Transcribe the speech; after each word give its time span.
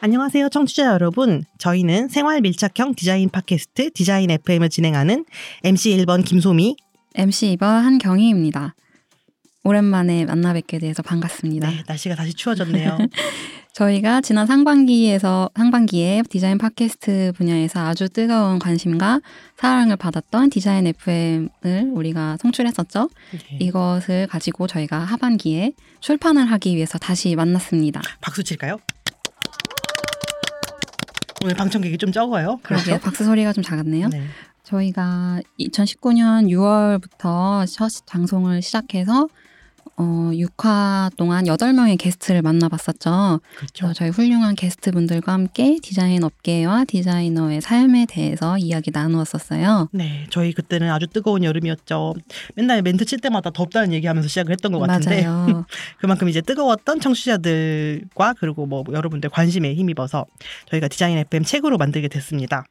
안녕하세요, 0.00 0.48
청취자 0.50 0.92
여러분. 0.92 1.44
저희는 1.58 2.06
생활 2.06 2.40
밀착형 2.40 2.94
디자인 2.94 3.28
팟캐스트 3.30 3.90
디자인 3.94 4.30
FM을 4.30 4.68
진행하는 4.68 5.24
MC 5.64 5.96
1번 5.96 6.24
김소미, 6.24 6.76
MC 7.16 7.56
2번 7.56 7.82
한경희입니다. 7.82 8.76
오랜만에 9.64 10.24
만나 10.24 10.52
뵙게 10.52 10.78
돼서 10.78 11.02
반갑습니다. 11.02 11.68
네, 11.68 11.82
날씨가 11.84 12.14
다시 12.14 12.32
추워졌네요. 12.32 12.96
저희가 13.74 14.20
지난 14.20 14.46
상반기에서 14.46 15.50
상반기에 15.56 16.22
디자인 16.30 16.58
팟캐스트 16.58 17.32
분야에서 17.36 17.80
아주 17.80 18.08
뜨거운 18.08 18.60
관심과 18.60 19.20
사랑을 19.56 19.96
받았던 19.96 20.50
디자인 20.50 20.86
FM을 20.86 21.90
우리가 21.92 22.36
송출했었죠. 22.40 23.10
네. 23.32 23.58
이것을 23.60 24.28
가지고 24.28 24.68
저희가 24.68 24.98
하반기에 25.00 25.72
출판을 26.00 26.46
하기 26.52 26.76
위해서 26.76 26.98
다시 26.98 27.34
만났습니다. 27.34 28.00
박수 28.20 28.44
칠까요? 28.44 28.78
오늘 31.42 31.54
방청객이 31.54 31.98
좀 31.98 32.12
적어요. 32.12 32.58
그러게요. 32.62 32.98
박수 32.98 33.24
소리가 33.24 33.52
좀 33.52 33.62
작았네요. 33.62 34.08
네. 34.08 34.22
저희가 34.64 35.40
2019년 35.60 36.48
6월부터 36.50 37.66
첫 37.72 37.90
방송을 38.06 38.60
시작해서 38.60 39.28
어, 40.00 40.30
6화 40.32 41.10
동안 41.16 41.44
8명의 41.44 41.98
게스트를 41.98 42.40
만나봤었죠. 42.42 43.40
그렇죠. 43.56 43.92
저희 43.92 44.10
훌륭한 44.10 44.54
게스트분들과 44.54 45.32
함께 45.32 45.78
디자인 45.82 46.22
업계와 46.22 46.84
디자이너의 46.84 47.60
삶에 47.60 48.06
대해서 48.08 48.56
이야기 48.58 48.92
나누었었어요. 48.92 49.88
네, 49.92 50.26
저희 50.30 50.52
그때는 50.52 50.90
아주 50.90 51.08
뜨거운 51.08 51.42
여름이었죠. 51.42 52.14
맨날 52.54 52.82
멘트 52.82 53.04
칠 53.04 53.18
때마다 53.18 53.50
덥다는 53.50 53.92
얘기하면서 53.92 54.28
시작을 54.28 54.52
했던 54.52 54.70
것 54.70 54.78
같은데. 54.78 55.26
그만큼 55.98 56.28
이제 56.28 56.40
뜨거웠던 56.40 57.00
청취자들과 57.00 58.34
그리고 58.38 58.66
뭐 58.66 58.84
여러분들 58.92 59.30
관심에 59.30 59.74
힘입어서 59.74 60.26
저희가 60.70 60.86
디자인 60.86 61.18
FM 61.18 61.42
책으로 61.42 61.76
만들게 61.76 62.06
됐습니다. 62.06 62.64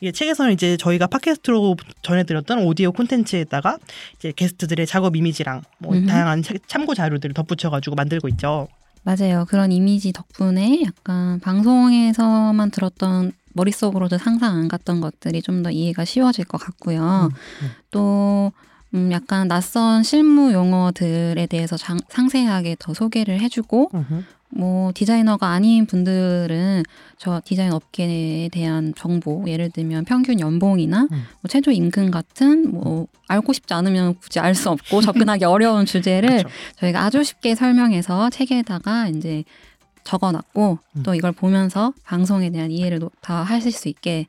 이게 0.00 0.12
책에서는 0.12 0.52
이제 0.52 0.76
저희가 0.76 1.06
팟캐스트로 1.08 1.76
전해드렸던 2.02 2.64
오디오 2.64 2.92
콘텐츠에다가 2.92 3.78
이제 4.16 4.32
게스트들의 4.34 4.86
작업 4.86 5.16
이미지랑 5.16 5.62
뭐 5.78 5.94
음흠. 5.94 6.06
다양한 6.06 6.42
책- 6.42 6.66
참고 6.68 6.94
자료들을 6.94 7.34
덧붙여가지고 7.34 7.96
만들고 7.96 8.28
있죠. 8.28 8.68
맞아요. 9.02 9.46
그런 9.48 9.72
이미지 9.72 10.12
덕분에 10.12 10.82
약간 10.84 11.40
방송에서만 11.40 12.70
들었던 12.70 13.32
머릿속으로도 13.52 14.18
상상 14.18 14.56
안 14.56 14.68
갔던 14.68 15.00
것들이 15.00 15.42
좀 15.42 15.62
더 15.62 15.70
이해가 15.70 16.04
쉬워질 16.04 16.44
것 16.44 16.58
같고요. 16.58 17.30
음, 17.32 17.36
음. 17.64 17.70
또 17.90 18.52
음, 18.94 19.10
약간 19.12 19.46
낯선 19.48 20.02
실무 20.02 20.52
용어들에 20.52 21.46
대해서 21.46 21.76
장- 21.76 22.00
상세하게 22.08 22.76
더 22.78 22.92
소개를 22.94 23.40
해주고 23.40 23.90
음흠. 23.94 24.22
뭐 24.52 24.90
디자이너가 24.94 25.48
아닌 25.48 25.86
분들은 25.86 26.82
저 27.18 27.40
디자인 27.44 27.72
업계에 27.72 28.48
대한 28.50 28.92
정보 28.96 29.44
예를 29.46 29.70
들면 29.70 30.04
평균 30.04 30.40
연봉이나 30.40 31.02
음. 31.02 31.08
뭐 31.08 31.48
최저 31.48 31.70
임금 31.70 32.10
같은 32.10 32.70
뭐 32.70 33.06
알고 33.28 33.52
싶지 33.52 33.72
않으면 33.74 34.16
굳이 34.18 34.40
알 34.40 34.54
수 34.54 34.70
없고 34.70 35.00
접근하기 35.02 35.44
어려운 35.44 35.86
주제를 35.86 36.28
그렇죠. 36.28 36.48
저희가 36.78 37.04
아주 37.04 37.22
쉽게 37.22 37.54
설명해서 37.54 38.30
책에다가 38.30 39.08
이제 39.08 39.44
적어놨고 40.04 40.78
음. 40.96 41.02
또 41.02 41.14
이걸 41.14 41.32
보면서 41.32 41.92
방송에 42.04 42.50
대한 42.50 42.70
이해를 42.70 42.98
노- 42.98 43.10
더 43.20 43.34
하실 43.42 43.70
수 43.70 43.88
있게 43.88 44.26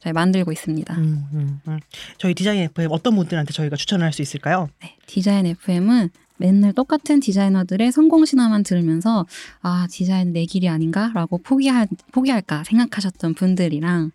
저희 0.00 0.12
만들고 0.12 0.52
있습니다. 0.52 0.94
음, 0.94 1.26
음, 1.34 1.60
음. 1.66 1.80
저희 2.18 2.32
디자인 2.32 2.62
FM 2.62 2.88
어떤 2.92 3.16
분들한테 3.16 3.52
저희가 3.52 3.74
추천을 3.76 4.04
할 4.06 4.12
수 4.12 4.22
있을까요? 4.22 4.68
네, 4.80 4.96
디자인 5.06 5.44
FM은 5.46 6.10
맨날 6.38 6.72
똑같은 6.72 7.20
디자이너들의 7.20 7.92
성공 7.92 8.24
신화만 8.24 8.62
들으면서 8.62 9.26
아 9.60 9.86
디자인 9.90 10.32
내 10.32 10.44
길이 10.46 10.68
아닌가라고 10.68 11.38
포기할 11.38 11.88
포기할까 12.12 12.64
생각하셨던 12.64 13.34
분들이랑 13.34 14.12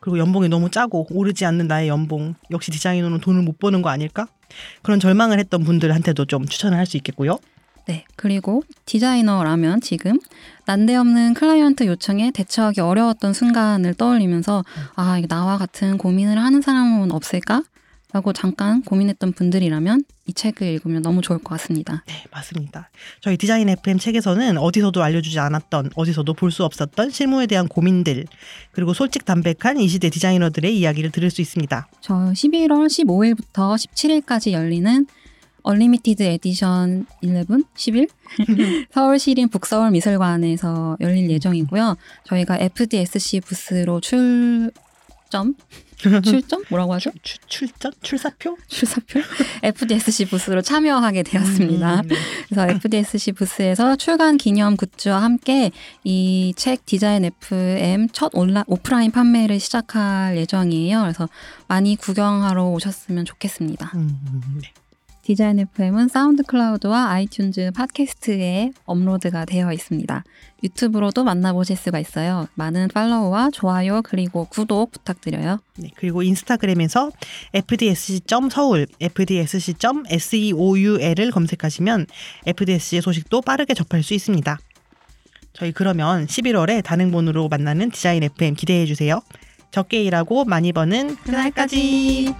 그리고 0.00 0.18
연봉이 0.18 0.48
너무 0.48 0.70
짜고 0.70 1.06
오르지 1.10 1.44
않는 1.44 1.66
나의 1.68 1.88
연봉 1.88 2.34
역시 2.50 2.70
디자이너는 2.70 3.20
돈을 3.20 3.42
못 3.42 3.58
버는 3.58 3.82
거 3.82 3.90
아닐까? 3.90 4.26
그런 4.82 5.00
절망을 5.00 5.38
했던 5.38 5.64
분들한테도 5.64 6.24
좀 6.26 6.46
추천을 6.46 6.78
할 6.78 6.86
수 6.86 6.96
있겠고요. 6.96 7.38
네 7.86 8.04
그리고 8.16 8.62
디자이너라면 8.84 9.80
지금 9.80 10.18
난데없는 10.66 11.34
클라이언트 11.34 11.86
요청에 11.86 12.30
대처하기 12.32 12.80
어려웠던 12.80 13.32
순간을 13.32 13.94
떠올리면서 13.94 14.64
아 14.96 15.20
나와 15.28 15.56
같은 15.58 15.98
고민을 15.98 16.38
하는 16.38 16.60
사람은 16.62 17.12
없을까? 17.12 17.62
라고 18.12 18.32
잠깐 18.32 18.82
고민했던 18.82 19.32
분들이라면 19.32 20.04
이 20.26 20.32
책을 20.32 20.66
읽으면 20.68 21.02
너무 21.02 21.22
좋을 21.22 21.38
것 21.38 21.50
같습니다. 21.50 22.04
네, 22.06 22.24
맞습니다. 22.30 22.88
저희 23.20 23.36
디자인 23.36 23.68
FM 23.68 23.98
책에서는 23.98 24.58
어디서도 24.58 25.02
알려주지 25.02 25.38
않았던, 25.38 25.90
어디서도 25.94 26.34
볼 26.34 26.50
수 26.50 26.64
없었던 26.64 27.10
실무에 27.10 27.46
대한 27.46 27.68
고민들, 27.68 28.24
그리고 28.72 28.94
솔직 28.94 29.24
담백한 29.24 29.78
이 29.78 29.88
시대 29.88 30.08
디자이너들의 30.08 30.78
이야기를 30.78 31.10
들을 31.10 31.30
수 31.30 31.42
있습니다. 31.42 31.88
저 32.00 32.14
11월 32.14 32.86
15일부터 32.86 33.74
17일까지 33.74 34.52
열리는 34.52 35.06
Unlimited 35.62 36.22
Edition 36.22 37.06
11, 37.22 37.44
10일 37.74 38.08
서울 38.92 39.18
시립 39.18 39.50
북서울 39.50 39.90
미술관에서 39.90 40.96
열릴 41.00 41.28
예정이고요. 41.28 41.96
저희가 42.24 42.56
FDSC 42.58 43.40
부스로 43.40 44.00
출 44.00 44.70
점 45.30 45.54
출점 46.22 46.62
뭐라고 46.68 46.92
하죠? 46.94 47.10
출, 47.22 47.38
출전? 47.48 47.90
출사표? 48.02 48.56
출사표 48.68 49.20
FDSC 49.64 50.26
부스로 50.26 50.60
참여하게 50.62 51.22
되었습니다. 51.22 52.00
음, 52.02 52.08
네. 52.08 52.16
그래서 52.48 52.68
FDSC 52.70 53.32
부스에서 53.32 53.96
출간 53.96 54.36
기념 54.36 54.76
굿즈와 54.76 55.22
함께 55.22 55.70
이 56.04 56.52
책 56.56 56.84
디자인 56.86 57.24
FM 57.24 58.08
첫 58.12 58.30
온라 58.34 58.62
오프라인 58.66 59.10
판매를 59.10 59.58
시작할 59.58 60.36
예정이에요. 60.36 61.00
그래서 61.02 61.28
많이 61.66 61.96
구경하러 61.96 62.64
오셨으면 62.66 63.24
좋겠습니다. 63.24 63.90
음, 63.94 64.18
음, 64.32 64.60
네. 64.62 64.72
디자인 65.26 65.58
FM은 65.58 66.06
사운드 66.06 66.44
클라우드와 66.44 67.12
아이튠즈 67.12 67.74
팟캐스트에 67.74 68.70
업로드가 68.84 69.44
되어 69.44 69.72
있습니다. 69.72 70.22
유튜브로도 70.62 71.24
만나보실 71.24 71.76
수가 71.76 71.98
있어요. 71.98 72.46
많은 72.54 72.86
팔로우와 72.94 73.50
좋아요 73.52 74.02
그리고 74.02 74.44
구독 74.44 74.92
부탁드려요. 74.92 75.58
네, 75.78 75.90
그리고 75.96 76.22
인스타그램에서 76.22 77.10
fdsc.서울, 77.54 78.86
fdsc.seoul을 79.00 80.12
검색하시면 81.32 82.06
FDSC의 82.46 83.02
소식도 83.02 83.40
빠르게 83.40 83.74
접할 83.74 84.04
수 84.04 84.14
있습니다. 84.14 84.56
저희 85.54 85.72
그러면 85.72 86.28
11월에 86.28 86.84
단행본으로 86.84 87.48
만나는 87.48 87.90
디자인 87.90 88.22
FM 88.22 88.54
기대해 88.54 88.86
주세요. 88.86 89.20
적게 89.72 90.04
일하고 90.04 90.44
많이 90.44 90.72
버는 90.72 91.16
그날까지. 91.16 92.32